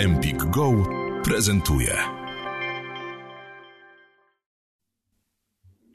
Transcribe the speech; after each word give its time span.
Empik 0.00 0.44
Go 0.44 0.86
prezentuje. 1.24 1.96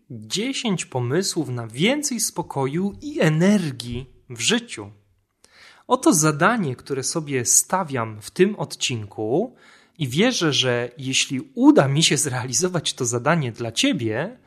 10 0.10 0.86
pomysłów 0.86 1.50
na 1.50 1.68
więcej 1.68 2.20
spokoju 2.20 2.94
i 3.02 3.22
energii 3.22 4.10
w 4.30 4.40
życiu. 4.40 4.92
Oto 5.88 6.14
zadanie, 6.14 6.76
które 6.76 7.04
sobie 7.04 7.46
stawiam 7.46 8.22
w 8.22 8.32
tym 8.32 8.56
odcinku, 8.56 9.56
i 9.98 10.08
wierzę, 10.08 10.54
że 10.54 10.90
jeśli 10.98 11.52
uda 11.56 11.88
mi 11.88 12.04
się 12.04 12.18
zrealizować 12.18 12.94
to 12.94 13.06
zadanie 13.06 13.52
dla 13.52 13.72
ciebie, 13.72 14.38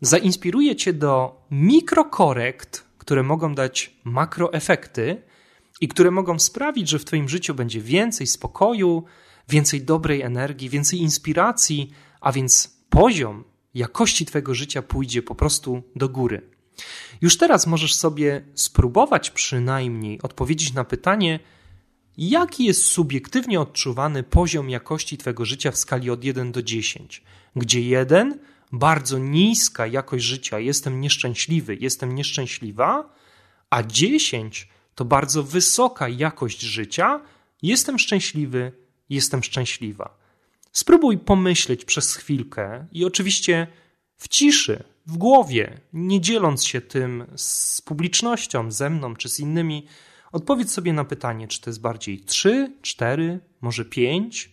zainspiruje 0.00 0.76
cię 0.76 0.92
do 0.92 1.42
mikrokorekt, 1.50 2.84
które 2.98 3.22
mogą 3.22 3.54
dać 3.54 3.96
makroefekty 4.04 5.29
i 5.80 5.88
które 5.88 6.10
mogą 6.10 6.38
sprawić, 6.38 6.88
że 6.88 6.98
w 6.98 7.04
twoim 7.04 7.28
życiu 7.28 7.54
będzie 7.54 7.80
więcej 7.80 8.26
spokoju, 8.26 9.04
więcej 9.48 9.82
dobrej 9.82 10.22
energii, 10.22 10.68
więcej 10.68 10.98
inspiracji, 10.98 11.90
a 12.20 12.32
więc 12.32 12.76
poziom 12.90 13.44
jakości 13.74 14.26
twojego 14.26 14.54
życia 14.54 14.82
pójdzie 14.82 15.22
po 15.22 15.34
prostu 15.34 15.82
do 15.96 16.08
góry. 16.08 16.42
Już 17.20 17.38
teraz 17.38 17.66
możesz 17.66 17.94
sobie 17.94 18.44
spróbować 18.54 19.30
przynajmniej 19.30 20.22
odpowiedzieć 20.22 20.72
na 20.72 20.84
pytanie, 20.84 21.40
jaki 22.18 22.64
jest 22.64 22.84
subiektywnie 22.84 23.60
odczuwany 23.60 24.22
poziom 24.22 24.70
jakości 24.70 25.18
Twojego 25.18 25.44
życia 25.44 25.70
w 25.70 25.76
skali 25.76 26.10
od 26.10 26.24
1 26.24 26.52
do 26.52 26.62
10, 26.62 27.22
gdzie 27.56 27.80
1 27.80 28.38
bardzo 28.72 29.18
niska 29.18 29.86
jakość 29.86 30.24
życia, 30.24 30.58
jestem 30.58 31.00
nieszczęśliwy, 31.00 31.76
jestem 31.80 32.14
nieszczęśliwa, 32.14 33.14
a 33.70 33.82
10 33.82 34.68
to 35.00 35.04
bardzo 35.04 35.42
wysoka 35.42 36.08
jakość 36.08 36.60
życia, 36.60 37.20
jestem 37.62 37.98
szczęśliwy, 37.98 38.72
jestem 39.08 39.42
szczęśliwa. 39.42 40.18
Spróbuj 40.72 41.18
pomyśleć 41.18 41.84
przez 41.84 42.16
chwilkę 42.16 42.86
i 42.92 43.04
oczywiście 43.04 43.66
w 44.16 44.28
ciszy, 44.28 44.84
w 45.06 45.16
głowie, 45.16 45.80
nie 45.92 46.20
dzieląc 46.20 46.64
się 46.64 46.80
tym 46.80 47.26
z 47.36 47.80
publicznością, 47.80 48.70
ze 48.72 48.90
mną 48.90 49.16
czy 49.16 49.28
z 49.28 49.40
innymi, 49.40 49.86
Odpowiedz 50.32 50.72
sobie 50.72 50.92
na 50.92 51.04
pytanie, 51.04 51.48
czy 51.48 51.60
to 51.60 51.70
jest 51.70 51.80
bardziej 51.80 52.20
3, 52.20 52.72
4, 52.82 53.40
może 53.60 53.84
5, 53.84 54.50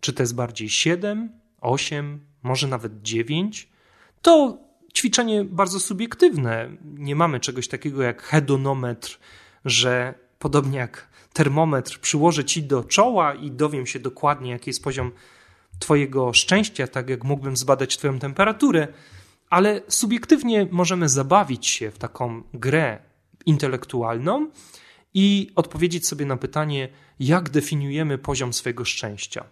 czy 0.00 0.12
to 0.12 0.22
jest 0.22 0.34
bardziej 0.34 0.68
7, 0.68 1.32
8, 1.60 2.20
może 2.42 2.68
nawet 2.68 3.02
9. 3.02 3.68
To 4.22 4.58
ćwiczenie 4.96 5.44
bardzo 5.44 5.80
subiektywne. 5.80 6.76
Nie 6.84 7.16
mamy 7.16 7.40
czegoś 7.40 7.68
takiego 7.68 8.02
jak 8.02 8.22
hedonometr, 8.22 9.18
że 9.66 10.14
podobnie 10.38 10.78
jak 10.78 11.08
termometr 11.32 12.00
przyłożę 12.00 12.44
ci 12.44 12.62
do 12.62 12.84
czoła 12.84 13.34
i 13.34 13.50
dowiem 13.50 13.86
się 13.86 13.98
dokładnie, 13.98 14.50
jaki 14.50 14.70
jest 14.70 14.84
poziom 14.84 15.12
Twojego 15.78 16.32
szczęścia, 16.32 16.86
tak 16.86 17.08
jak 17.08 17.24
mógłbym 17.24 17.56
zbadać 17.56 17.98
Twoją 17.98 18.18
temperaturę, 18.18 18.88
ale 19.50 19.80
subiektywnie 19.88 20.66
możemy 20.70 21.08
zabawić 21.08 21.66
się 21.66 21.90
w 21.90 21.98
taką 21.98 22.42
grę 22.54 22.98
intelektualną 23.46 24.50
i 25.14 25.52
odpowiedzieć 25.54 26.06
sobie 26.06 26.26
na 26.26 26.36
pytanie, 26.36 26.88
jak 27.20 27.50
definiujemy 27.50 28.18
poziom 28.18 28.52
swojego 28.52 28.84
szczęścia. 28.84 29.44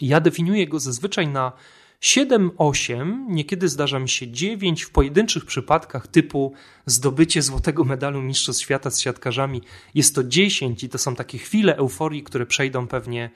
Ja 0.00 0.20
definiuję 0.20 0.68
go 0.68 0.80
zazwyczaj 0.80 1.28
na 1.28 1.52
7, 2.00 2.50
8, 2.58 3.26
niekiedy 3.28 3.68
zdarza 3.68 3.98
mi 3.98 4.08
się 4.08 4.28
9 4.30 4.82
w 4.82 4.90
pojedynczych 4.90 5.44
przypadkach 5.44 6.06
typu 6.06 6.52
zdobycie 6.86 7.42
złotego 7.42 7.84
medalu 7.84 8.22
Mistrzostw 8.22 8.62
Świata 8.62 8.90
z 8.90 9.00
siatkarzami. 9.00 9.62
Jest 9.94 10.14
to 10.14 10.24
10 10.24 10.84
i 10.84 10.88
to 10.88 10.98
są 10.98 11.14
takie 11.14 11.38
chwile 11.38 11.76
euforii, 11.76 12.22
które 12.22 12.46
przejdą 12.46 12.86
pewnie 12.86 13.30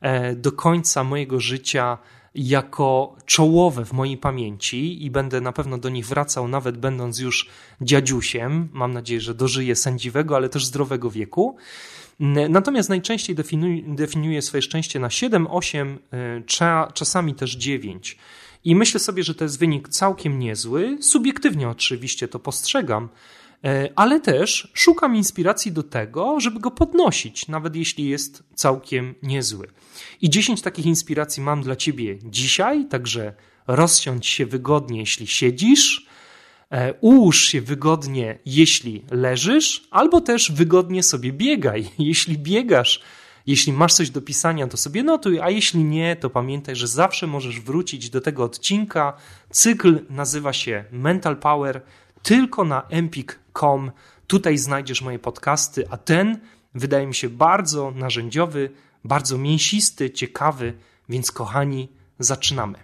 e, 0.00 0.36
do 0.36 0.52
końca 0.52 1.04
mojego 1.04 1.40
życia 1.40 1.98
jako 2.34 3.16
czołowe 3.26 3.84
w 3.84 3.92
mojej 3.92 4.16
pamięci 4.16 5.04
i 5.04 5.10
będę 5.10 5.40
na 5.40 5.52
pewno 5.52 5.78
do 5.78 5.88
nich 5.88 6.06
wracał, 6.06 6.48
nawet 6.48 6.76
będąc 6.76 7.18
już 7.18 7.48
dziadziusiem. 7.80 8.68
Mam 8.72 8.92
nadzieję, 8.92 9.20
że 9.20 9.34
dożyję 9.34 9.76
sędziwego, 9.76 10.36
ale 10.36 10.48
też 10.48 10.66
zdrowego 10.66 11.10
wieku. 11.10 11.56
Natomiast 12.48 12.88
najczęściej 12.88 13.36
definiuję, 13.36 13.82
definiuję 13.86 14.42
swoje 14.42 14.62
szczęście 14.62 14.98
na 14.98 15.10
7, 15.10 15.46
8, 15.50 15.98
y, 16.14 16.42
czasami 16.94 17.34
też 17.34 17.56
9. 17.56 18.16
I 18.64 18.74
myślę 18.74 19.00
sobie, 19.00 19.22
że 19.22 19.34
to 19.34 19.44
jest 19.44 19.58
wynik 19.58 19.88
całkiem 19.88 20.38
niezły. 20.38 20.98
Subiektywnie 21.00 21.68
oczywiście 21.68 22.28
to 22.28 22.38
postrzegam, 22.38 23.08
E, 23.64 23.88
ale 23.96 24.20
też 24.20 24.68
szukam 24.74 25.16
inspiracji 25.16 25.72
do 25.72 25.82
tego, 25.82 26.40
żeby 26.40 26.60
go 26.60 26.70
podnosić, 26.70 27.48
nawet 27.48 27.76
jeśli 27.76 28.08
jest 28.08 28.42
całkiem 28.54 29.14
niezły. 29.22 29.68
I 30.20 30.30
10 30.30 30.62
takich 30.62 30.86
inspiracji 30.86 31.42
mam 31.42 31.62
dla 31.62 31.76
ciebie 31.76 32.18
dzisiaj, 32.22 32.86
także 32.86 33.34
rozsiądź 33.66 34.26
się 34.26 34.46
wygodnie, 34.46 35.00
jeśli 35.00 35.26
siedzisz, 35.26 36.06
e, 36.06 36.10
ułóż 37.00 37.44
się 37.44 37.60
wygodnie, 37.60 38.38
jeśli 38.46 39.04
leżysz, 39.10 39.88
albo 39.90 40.20
też 40.20 40.52
wygodnie 40.52 41.02
sobie 41.02 41.32
biegaj. 41.32 41.90
Jeśli 41.98 42.38
biegasz, 42.38 43.02
jeśli 43.46 43.72
masz 43.72 43.94
coś 43.94 44.10
do 44.10 44.22
pisania, 44.22 44.66
to 44.66 44.76
sobie 44.76 45.02
notuj, 45.02 45.40
a 45.40 45.50
jeśli 45.50 45.84
nie, 45.84 46.16
to 46.16 46.30
pamiętaj, 46.30 46.76
że 46.76 46.88
zawsze 46.88 47.26
możesz 47.26 47.60
wrócić 47.60 48.10
do 48.10 48.20
tego 48.20 48.44
odcinka. 48.44 49.12
Cykl 49.50 50.04
nazywa 50.10 50.52
się 50.52 50.84
Mental 50.92 51.36
Power 51.36 51.82
tylko 52.22 52.64
na 52.64 52.82
empik.com. 52.82 53.92
Tutaj 54.26 54.58
znajdziesz 54.58 55.02
moje 55.02 55.18
podcasty, 55.18 55.88
a 55.90 55.96
ten 55.96 56.38
wydaje 56.74 57.06
mi 57.06 57.14
się 57.14 57.28
bardzo 57.28 57.90
narzędziowy, 57.90 58.70
bardzo 59.04 59.38
mięsisty, 59.38 60.10
ciekawy, 60.10 60.74
więc 61.08 61.32
kochani, 61.32 61.88
zaczynamy. 62.18 62.78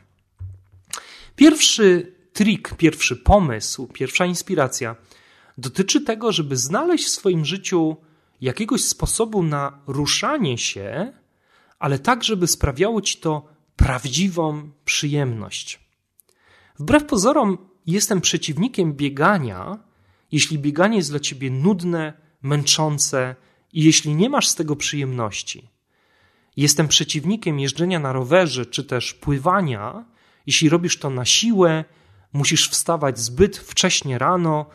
Pierwszy 1.36 2.12
trik, 2.32 2.74
pierwszy 2.76 3.16
pomysł, 3.16 3.86
pierwsza 3.86 4.26
inspiracja 4.26 4.96
dotyczy 5.58 6.00
tego, 6.00 6.32
żeby 6.32 6.56
znaleźć 6.56 7.04
w 7.04 7.08
swoim 7.10 7.44
życiu 7.44 7.96
jakiegoś 8.40 8.84
sposobu 8.84 9.42
na 9.42 9.78
ruszanie 9.86 10.58
się, 10.58 11.12
ale 11.78 11.98
tak, 11.98 12.24
żeby 12.24 12.46
sprawiało 12.46 13.00
ci 13.00 13.18
to 13.18 13.48
prawdziwą 13.76 14.70
przyjemność. 14.84 15.80
Wbrew 16.78 17.04
pozorom, 17.04 17.58
jestem 17.86 18.20
przeciwnikiem 18.20 18.92
biegania, 18.92 19.78
jeśli 20.32 20.58
bieganie 20.58 20.96
jest 20.96 21.10
dla 21.10 21.20
ciebie 21.20 21.50
nudne, 21.50 22.12
męczące 22.42 23.36
i 23.72 23.84
jeśli 23.84 24.14
nie 24.14 24.30
masz 24.30 24.48
z 24.48 24.54
tego 24.54 24.76
przyjemności. 24.76 25.68
Jestem 26.56 26.88
przeciwnikiem 26.88 27.60
jeżdżenia 27.60 27.98
na 27.98 28.12
rowerze 28.12 28.66
czy 28.66 28.84
też 28.84 29.14
pływania, 29.14 30.04
jeśli 30.46 30.68
robisz 30.68 30.98
to 30.98 31.10
na 31.10 31.24
siłę, 31.24 31.84
musisz 32.32 32.68
wstawać 32.68 33.18
zbyt 33.18 33.56
wcześnie 33.56 34.18
rano 34.18 34.66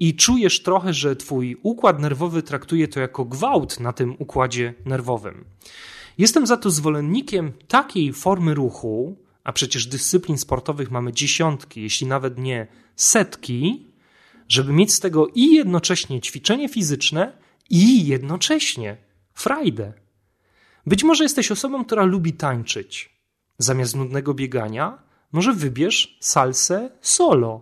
i 0.00 0.16
czujesz 0.16 0.62
trochę, 0.62 0.92
że 0.92 1.16
twój 1.16 1.56
układ 1.62 2.00
nerwowy 2.00 2.42
traktuje 2.42 2.88
to 2.88 3.00
jako 3.00 3.24
gwałt 3.24 3.80
na 3.80 3.92
tym 3.92 4.16
układzie 4.18 4.74
nerwowym. 4.84 5.44
Jestem 6.18 6.46
za 6.46 6.56
to 6.56 6.70
zwolennikiem 6.70 7.52
takiej 7.68 8.12
formy 8.12 8.54
ruchu, 8.54 9.16
a 9.44 9.52
przecież 9.52 9.86
dyscyplin 9.86 10.38
sportowych 10.38 10.90
mamy 10.90 11.12
dziesiątki, 11.12 11.82
jeśli 11.82 12.06
nawet 12.06 12.38
nie 12.38 12.66
setki, 12.96 13.86
żeby 14.48 14.72
mieć 14.72 14.92
z 14.92 15.00
tego 15.00 15.26
i 15.34 15.54
jednocześnie 15.54 16.20
ćwiczenie 16.20 16.68
fizyczne, 16.68 17.32
i 17.70 18.06
jednocześnie 18.06 18.96
frajdę. 19.34 19.92
Być 20.86 21.04
może 21.04 21.24
jesteś 21.24 21.50
osobą, 21.50 21.84
która 21.84 22.04
lubi 22.04 22.32
tańczyć. 22.32 23.14
Zamiast 23.58 23.96
nudnego 23.96 24.34
biegania, 24.34 24.98
może 25.34 25.52
wybierz 25.52 26.16
salsę 26.20 26.90
solo 27.00 27.60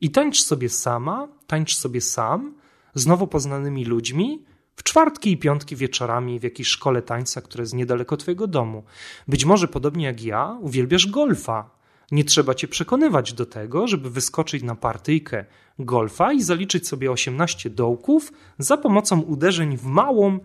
i 0.00 0.10
tańcz 0.10 0.42
sobie 0.42 0.68
sama, 0.68 1.28
tańcz 1.46 1.76
sobie 1.76 2.00
sam, 2.00 2.54
z 2.94 3.06
nowo 3.06 3.26
poznanymi 3.26 3.84
ludźmi, 3.84 4.44
w 4.76 4.82
czwartki 4.82 5.32
i 5.32 5.36
piątki 5.36 5.76
wieczorami 5.76 6.40
w 6.40 6.42
jakiejś 6.42 6.68
szkole 6.68 7.02
tańca, 7.02 7.40
która 7.40 7.62
jest 7.62 7.74
niedaleko 7.74 8.16
Twojego 8.16 8.46
domu. 8.46 8.84
Być 9.28 9.44
może 9.44 9.68
podobnie 9.68 10.04
jak 10.04 10.22
ja, 10.22 10.58
uwielbiasz 10.60 11.06
golfa. 11.06 11.70
Nie 12.10 12.24
trzeba 12.24 12.54
Cię 12.54 12.68
przekonywać 12.68 13.32
do 13.32 13.46
tego, 13.46 13.88
żeby 13.88 14.10
wyskoczyć 14.10 14.62
na 14.62 14.74
partyjkę 14.74 15.44
golfa 15.78 16.32
i 16.32 16.42
zaliczyć 16.42 16.88
sobie 16.88 17.10
18 17.10 17.70
dołków 17.70 18.32
za 18.58 18.76
pomocą 18.76 19.20
uderzeń 19.20 19.76
w 19.76 19.84
małą, 19.84 20.38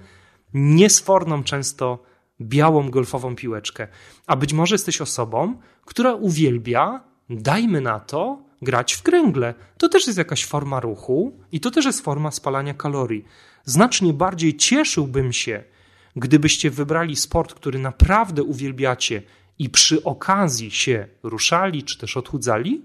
niesforną 0.53 1.43
często 1.43 2.03
białą 2.41 2.89
golfową 2.89 3.35
piłeczkę. 3.35 3.87
A 4.27 4.35
być 4.35 4.53
może 4.53 4.75
jesteś 4.75 5.01
osobą, 5.01 5.57
która 5.85 6.13
uwielbia, 6.13 7.03
dajmy 7.29 7.81
na 7.81 7.99
to, 7.99 8.41
grać 8.61 8.93
w 8.93 9.01
kręgle. 9.01 9.53
To 9.77 9.89
też 9.89 10.07
jest 10.07 10.17
jakaś 10.17 10.45
forma 10.45 10.79
ruchu 10.79 11.33
i 11.51 11.59
to 11.59 11.71
też 11.71 11.85
jest 11.85 12.01
forma 12.01 12.31
spalania 12.31 12.73
kalorii. 12.73 13.25
Znacznie 13.65 14.13
bardziej 14.13 14.57
cieszyłbym 14.57 15.33
się, 15.33 15.63
gdybyście 16.15 16.69
wybrali 16.69 17.15
sport, 17.15 17.53
który 17.53 17.79
naprawdę 17.79 18.43
uwielbiacie 18.43 19.23
i 19.59 19.69
przy 19.69 20.03
okazji 20.03 20.71
się 20.71 21.07
ruszali 21.23 21.83
czy 21.83 21.97
też 21.97 22.17
odchudzali, 22.17 22.81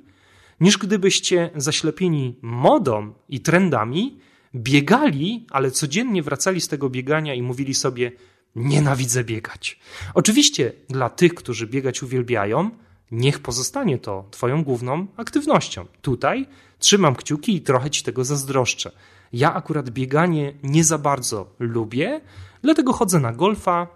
niż 0.60 0.78
gdybyście 0.78 1.50
zaślepieni 1.56 2.38
modą 2.42 3.12
i 3.28 3.40
trendami 3.40 4.18
biegali, 4.54 5.46
ale 5.50 5.70
codziennie 5.70 6.22
wracali 6.22 6.60
z 6.60 6.68
tego 6.68 6.90
biegania 6.90 7.34
i 7.34 7.42
mówili 7.42 7.74
sobie: 7.74 8.12
Nienawidzę 8.56 9.24
biegać. 9.24 9.78
Oczywiście 10.14 10.72
dla 10.88 11.10
tych, 11.10 11.34
którzy 11.34 11.66
biegać 11.66 12.02
uwielbiają, 12.02 12.70
niech 13.10 13.38
pozostanie 13.38 13.98
to 13.98 14.24
Twoją 14.30 14.64
główną 14.64 15.06
aktywnością. 15.16 15.86
Tutaj 16.02 16.46
trzymam 16.78 17.16
kciuki 17.16 17.54
i 17.54 17.60
trochę 17.60 17.90
Ci 17.90 18.02
tego 18.02 18.24
zazdroszczę. 18.24 18.90
Ja 19.32 19.54
akurat 19.54 19.90
bieganie 19.90 20.54
nie 20.62 20.84
za 20.84 20.98
bardzo 20.98 21.54
lubię, 21.58 22.20
dlatego 22.62 22.92
chodzę 22.92 23.20
na 23.20 23.32
golfa, 23.32 23.86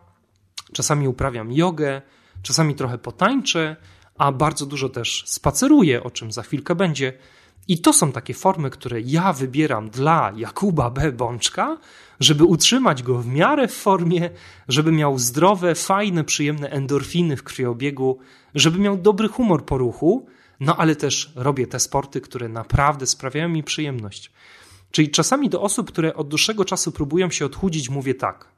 czasami 0.72 1.08
uprawiam 1.08 1.52
jogę, 1.52 2.02
czasami 2.42 2.74
trochę 2.74 2.98
potańczę, 2.98 3.76
a 4.18 4.32
bardzo 4.32 4.66
dużo 4.66 4.88
też 4.88 5.24
spaceruję, 5.26 6.02
o 6.02 6.10
czym 6.10 6.32
za 6.32 6.42
chwilkę 6.42 6.74
będzie. 6.74 7.12
I 7.68 7.78
to 7.78 7.92
są 7.92 8.12
takie 8.12 8.34
formy, 8.34 8.70
które 8.70 9.00
ja 9.00 9.32
wybieram 9.32 9.90
dla 9.90 10.32
Jakuba 10.36 10.90
B. 10.90 11.12
Bączka, 11.12 11.78
żeby 12.20 12.44
utrzymać 12.44 13.02
go 13.02 13.18
w 13.18 13.26
miarę 13.26 13.68
w 13.68 13.74
formie, 13.74 14.30
żeby 14.68 14.92
miał 14.92 15.18
zdrowe, 15.18 15.74
fajne, 15.74 16.24
przyjemne 16.24 16.70
endorfiny 16.70 17.36
w 17.36 17.42
krwiobiegu, 17.42 18.18
żeby 18.54 18.78
miał 18.78 18.96
dobry 18.96 19.28
humor 19.28 19.64
po 19.64 19.78
ruchu, 19.78 20.26
no 20.60 20.76
ale 20.76 20.96
też 20.96 21.32
robię 21.36 21.66
te 21.66 21.80
sporty, 21.80 22.20
które 22.20 22.48
naprawdę 22.48 23.06
sprawiają 23.06 23.48
mi 23.48 23.62
przyjemność. 23.62 24.32
Czyli 24.90 25.10
czasami 25.10 25.48
do 25.48 25.62
osób, 25.62 25.88
które 25.88 26.14
od 26.14 26.28
dłuższego 26.28 26.64
czasu 26.64 26.92
próbują 26.92 27.30
się 27.30 27.46
odchudzić, 27.46 27.90
mówię 27.90 28.14
tak: 28.14 28.48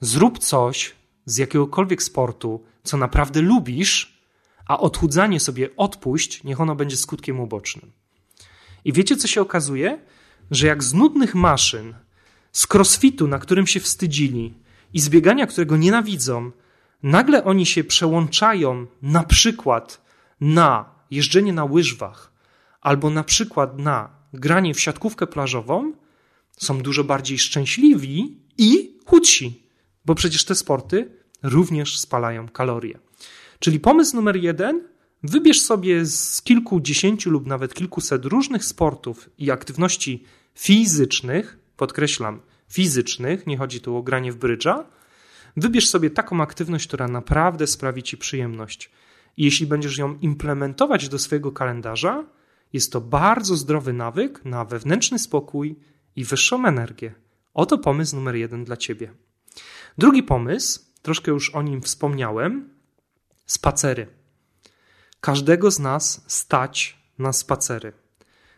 zrób 0.00 0.38
coś 0.38 0.94
z 1.26 1.36
jakiegokolwiek 1.36 2.02
sportu, 2.02 2.64
co 2.82 2.96
naprawdę 2.96 3.40
lubisz, 3.40 4.22
a 4.68 4.78
odchudzanie 4.78 5.40
sobie 5.40 5.76
odpuść, 5.76 6.44
niech 6.44 6.60
ono 6.60 6.74
będzie 6.74 6.96
skutkiem 6.96 7.40
ubocznym. 7.40 7.92
I 8.84 8.92
wiecie, 8.92 9.16
co 9.16 9.28
się 9.28 9.40
okazuje? 9.40 9.98
Że 10.50 10.66
jak 10.66 10.84
z 10.84 10.94
nudnych 10.94 11.34
maszyn, 11.34 11.94
z 12.52 12.66
crossfitu, 12.74 13.28
na 13.28 13.38
którym 13.38 13.66
się 13.66 13.80
wstydzili, 13.80 14.54
i 14.94 15.00
z 15.00 15.08
biegania, 15.08 15.46
którego 15.46 15.76
nienawidzą, 15.76 16.50
nagle 17.02 17.44
oni 17.44 17.66
się 17.66 17.84
przełączają 17.84 18.86
na 19.02 19.22
przykład 19.24 20.04
na 20.40 20.84
jeżdżenie 21.10 21.52
na 21.52 21.64
łyżwach, 21.64 22.32
albo 22.80 23.10
na 23.10 23.24
przykład 23.24 23.78
na 23.78 24.10
granie 24.32 24.74
w 24.74 24.80
siatkówkę 24.80 25.26
plażową, 25.26 25.92
są 26.56 26.78
dużo 26.78 27.04
bardziej 27.04 27.38
szczęśliwi 27.38 28.36
i 28.58 28.98
chudsi, 29.06 29.62
bo 30.04 30.14
przecież 30.14 30.44
te 30.44 30.54
sporty 30.54 31.10
również 31.42 31.98
spalają 31.98 32.48
kalorie. 32.48 32.98
Czyli 33.58 33.80
pomysł 33.80 34.16
numer 34.16 34.36
jeden 34.36 34.88
Wybierz 35.22 35.60
sobie 35.60 36.06
z 36.06 36.42
kilkudziesięciu 36.42 37.30
lub 37.30 37.46
nawet 37.46 37.74
kilkuset 37.74 38.24
różnych 38.24 38.64
sportów 38.64 39.30
i 39.38 39.50
aktywności 39.50 40.24
fizycznych, 40.54 41.58
podkreślam, 41.76 42.40
fizycznych, 42.68 43.46
nie 43.46 43.58
chodzi 43.58 43.80
tu 43.80 43.96
o 43.96 44.02
granie 44.02 44.32
w 44.32 44.36
brydża. 44.36 44.86
Wybierz 45.56 45.88
sobie 45.88 46.10
taką 46.10 46.40
aktywność, 46.40 46.86
która 46.86 47.08
naprawdę 47.08 47.66
sprawi 47.66 48.02
ci 48.02 48.16
przyjemność. 48.16 48.90
I 49.36 49.44
jeśli 49.44 49.66
będziesz 49.66 49.98
ją 49.98 50.18
implementować 50.18 51.08
do 51.08 51.18
swojego 51.18 51.52
kalendarza, 51.52 52.24
jest 52.72 52.92
to 52.92 53.00
bardzo 53.00 53.56
zdrowy 53.56 53.92
nawyk 53.92 54.44
na 54.44 54.64
wewnętrzny 54.64 55.18
spokój 55.18 55.76
i 56.16 56.24
wyższą 56.24 56.66
energię. 56.66 57.14
Oto 57.54 57.78
pomysł 57.78 58.16
numer 58.16 58.34
jeden 58.34 58.64
dla 58.64 58.76
ciebie. 58.76 59.12
Drugi 59.98 60.22
pomysł, 60.22 60.80
troszkę 61.02 61.30
już 61.30 61.54
o 61.54 61.62
nim 61.62 61.82
wspomniałem, 61.82 62.70
spacery. 63.46 64.21
Każdego 65.22 65.70
z 65.70 65.78
nas 65.78 66.24
stać 66.26 66.98
na 67.18 67.32
spacery. 67.32 67.92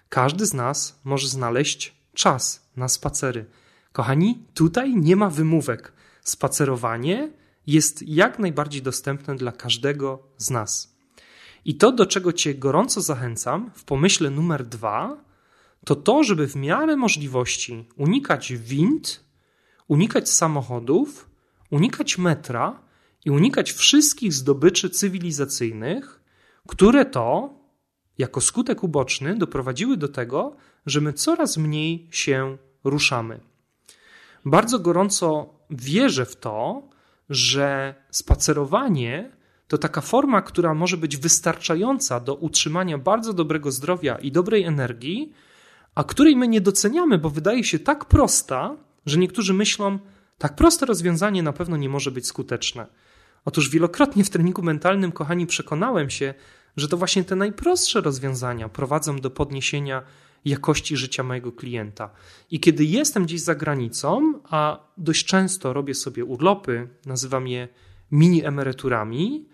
Każdy 0.09 0.47
z 0.47 0.55
nas 0.55 1.01
może 1.05 1.29
znaleźć 1.29 1.97
czas 2.15 2.69
na 2.77 2.89
spacery. 2.89 3.47
Kochani, 3.93 4.45
tutaj 4.55 4.97
nie 4.97 5.17
ma 5.17 5.31
wymówek. 5.31 5.93
Spacerowanie 6.23 7.33
jest 7.67 8.03
jak 8.03 8.39
najbardziej 8.39 8.83
dostępne 8.83 9.37
dla 9.37 9.53
każdego 9.53 10.23
z 10.37 10.51
nas. 10.51 10.97
I 11.65 11.75
to, 11.75 11.93
do 11.93 12.07
czego 12.07 12.33
Cię 12.33 12.55
gorąco 12.55 13.01
zachęcam 13.01 13.71
w 13.75 13.85
pomyśle 13.85 14.31
numer 14.31 14.67
dwa, 14.67 15.25
to 15.85 15.97
to, 15.97 16.23
żeby 16.23 16.49
w 16.49 16.57
miarę 16.57 16.97
możliwości 16.97 17.89
unikać 17.97 18.53
wind, 18.53 19.25
unikać 19.89 20.31
samochodów, 20.31 21.31
unikać 21.71 22.19
metra 22.19 22.81
i 23.25 23.31
unikać 23.31 23.73
wszystkich 23.73 24.33
zdobyczy 24.33 24.91
cywilizacyjnych, 24.91 26.24
które 26.69 27.05
to, 27.05 27.55
jako 28.19 28.41
skutek 28.41 28.85
uboczny, 28.85 29.37
doprowadziły 29.37 29.97
do 29.97 30.09
tego, 30.09 30.57
że 30.87 31.01
my 31.01 31.13
coraz 31.13 31.57
mniej 31.57 32.09
się 32.11 32.57
ruszamy. 32.85 33.41
Bardzo 34.45 34.79
gorąco 34.79 35.55
wierzę 35.71 36.27
w 36.27 36.37
to, 36.37 36.89
że 37.31 37.95
spacerowanie 38.11 39.31
to 39.69 39.79
taka 39.79 40.01
forma, 40.01 40.43
która 40.43 40.75
może 40.75 40.97
być 40.97 41.17
wystarczająca 41.17 42.21
do 42.21 42.35
utrzymania 42.35 42.99
bardzo 42.99 43.33
dobrego 43.33 43.71
zdrowia 43.71 44.17
i 44.17 44.33
dobrej 44.33 44.65
energii, 44.65 45.33
a 45.95 46.05
której 46.05 46.37
my 46.37 46.49
nie 46.49 46.61
doceniamy, 46.61 47.19
bo 47.19 47.31
wydaje 47.31 47.65
się 47.65 47.79
tak 47.79 48.05
prosta, 48.05 48.77
że 49.07 49.19
niektórzy 49.19 49.55
myślą, 49.55 49.99
tak 50.39 50.57
proste 50.57 50.87
rozwiązanie 50.87 51.43
na 51.43 51.53
pewno 51.53 51.77
nie 51.77 51.89
może 51.89 52.11
być 52.11 52.27
skuteczne. 52.27 52.87
Otóż 53.45 53.71
wielokrotnie 53.71 54.25
w 54.25 54.31
treningu 54.31 54.63
mentalnym, 54.63 55.13
kochani, 55.13 55.47
przekonałem 55.47 56.11
się, 56.11 56.35
że 56.77 56.89
to 56.89 56.97
właśnie 56.97 57.25
te 57.25 57.37
najprostsze 57.37 58.01
rozwiązania 58.01 58.69
prowadzą 58.69 59.19
do 59.19 59.31
podniesienia 59.31 60.03
jakości 60.45 60.97
życia 60.97 61.23
mojego 61.23 61.53
klienta. 61.53 62.11
I 62.51 62.61
kiedy 62.61 62.85
jestem 62.85 63.25
gdzieś 63.25 63.41
za 63.41 63.55
granicą, 63.55 64.41
a 64.45 64.79
dość 64.97 65.25
często 65.25 65.73
robię 65.73 65.95
sobie 65.95 66.25
urlopy, 66.25 66.89
nazywam 67.07 67.49
je 67.49 67.69
mini 68.11 68.45
emeryturami, 68.45 69.49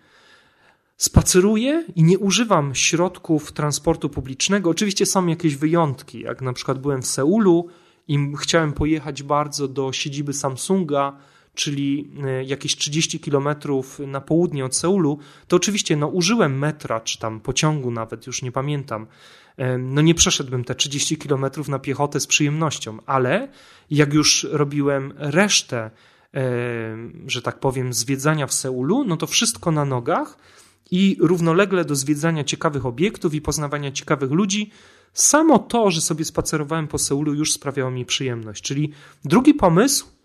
spaceruję 0.97 1.85
i 1.95 2.03
nie 2.03 2.19
używam 2.19 2.75
środków 2.75 3.51
transportu 3.51 4.09
publicznego. 4.09 4.69
Oczywiście 4.69 5.05
są 5.05 5.27
jakieś 5.27 5.55
wyjątki, 5.55 6.19
jak 6.19 6.41
na 6.41 6.53
przykład 6.53 6.79
byłem 6.79 7.01
w 7.01 7.07
Seulu 7.07 7.67
i 8.07 8.33
chciałem 8.39 8.73
pojechać 8.73 9.23
bardzo 9.23 9.67
do 9.67 9.93
siedziby 9.93 10.33
Samsunga, 10.33 11.17
czyli 11.61 12.11
e, 12.23 12.43
jakieś 12.43 12.75
30 12.75 13.19
kilometrów 13.19 13.99
na 13.99 14.21
południe 14.21 14.65
od 14.65 14.75
Seulu, 14.75 15.19
to 15.47 15.55
oczywiście 15.55 15.95
no, 15.95 16.07
użyłem 16.07 16.59
metra, 16.59 16.99
czy 16.99 17.19
tam 17.19 17.39
pociągu 17.39 17.91
nawet, 17.91 18.27
już 18.27 18.41
nie 18.41 18.51
pamiętam. 18.51 19.07
E, 19.57 19.77
no 19.77 20.01
nie 20.01 20.15
przeszedłbym 20.15 20.63
te 20.63 20.75
30 20.75 21.17
kilometrów 21.17 21.67
na 21.67 21.79
piechotę 21.79 22.19
z 22.19 22.27
przyjemnością, 22.27 22.97
ale 23.05 23.47
jak 23.89 24.13
już 24.13 24.47
robiłem 24.51 25.13
resztę, 25.17 25.91
e, 26.33 26.41
że 27.27 27.41
tak 27.41 27.59
powiem, 27.59 27.93
zwiedzania 27.93 28.47
w 28.47 28.53
Seulu, 28.53 29.03
no 29.03 29.17
to 29.17 29.27
wszystko 29.27 29.71
na 29.71 29.85
nogach 29.85 30.37
i 30.91 31.17
równolegle 31.19 31.85
do 31.85 31.95
zwiedzania 31.95 32.43
ciekawych 32.43 32.85
obiektów 32.85 33.33
i 33.33 33.41
poznawania 33.41 33.91
ciekawych 33.91 34.31
ludzi, 34.31 34.71
samo 35.13 35.59
to, 35.59 35.91
że 35.91 36.01
sobie 36.01 36.25
spacerowałem 36.25 36.87
po 36.87 36.97
Seulu, 36.97 37.33
już 37.33 37.53
sprawiało 37.53 37.91
mi 37.91 38.05
przyjemność. 38.05 38.63
Czyli 38.63 38.91
drugi 39.25 39.53
pomysł, 39.53 40.20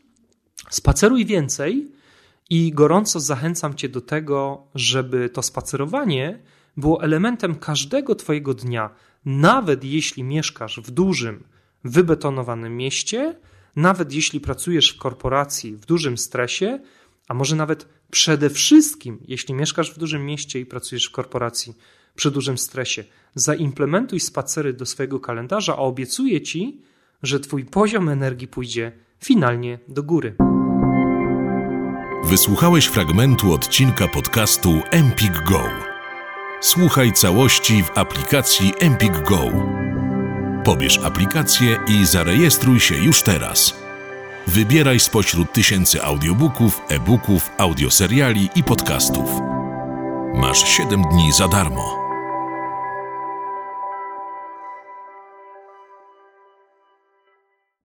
Spaceruj 0.70 1.26
więcej 1.26 1.92
i 2.50 2.72
gorąco 2.72 3.20
zachęcam 3.20 3.74
Cię 3.74 3.88
do 3.88 4.00
tego, 4.00 4.66
żeby 4.74 5.30
to 5.30 5.42
spacerowanie 5.42 6.42
było 6.76 7.02
elementem 7.02 7.54
każdego 7.54 8.14
Twojego 8.14 8.54
dnia, 8.54 8.90
nawet 9.24 9.84
jeśli 9.84 10.24
mieszkasz 10.24 10.80
w 10.80 10.90
dużym, 10.90 11.44
wybetonowanym 11.84 12.76
mieście, 12.76 13.38
nawet 13.76 14.12
jeśli 14.12 14.40
pracujesz 14.40 14.90
w 14.90 14.98
korporacji 14.98 15.76
w 15.76 15.86
dużym 15.86 16.18
stresie, 16.18 16.80
a 17.28 17.34
może 17.34 17.56
nawet 17.56 17.88
przede 18.10 18.50
wszystkim, 18.50 19.18
jeśli 19.28 19.54
mieszkasz 19.54 19.94
w 19.94 19.98
dużym 19.98 20.26
mieście 20.26 20.60
i 20.60 20.66
pracujesz 20.66 21.06
w 21.06 21.10
korporacji 21.10 21.74
przy 22.14 22.30
dużym 22.30 22.58
stresie, 22.58 23.04
zaimplementuj 23.34 24.20
spacery 24.20 24.72
do 24.72 24.86
swojego 24.86 25.20
kalendarza, 25.20 25.72
a 25.72 25.76
obiecuję 25.76 26.40
Ci, 26.40 26.80
że 27.22 27.40
Twój 27.40 27.64
poziom 27.64 28.08
energii 28.08 28.48
pójdzie 28.48 28.92
finalnie 29.24 29.78
do 29.88 30.02
góry. 30.02 30.45
Wysłuchałeś 32.28 32.86
fragmentu 32.86 33.52
odcinka 33.52 34.08
podcastu 34.08 34.82
Empik 34.90 35.42
Go. 35.42 35.62
Słuchaj 36.60 37.12
całości 37.12 37.82
w 37.82 37.98
aplikacji 37.98 38.72
Empik 38.80 39.20
Go. 39.20 39.42
Pobierz 40.64 40.98
aplikację 40.98 41.78
i 41.88 42.06
zarejestruj 42.06 42.80
się 42.80 42.94
już 42.94 43.22
teraz. 43.22 43.74
Wybieraj 44.46 45.00
spośród 45.00 45.52
tysięcy 45.52 46.02
audiobooków, 46.02 46.82
e-booków, 46.88 47.50
audioseriali 47.58 48.50
i 48.54 48.64
podcastów. 48.64 49.30
Masz 50.34 50.68
7 50.68 51.02
dni 51.02 51.32
za 51.32 51.48
darmo. 51.48 52.05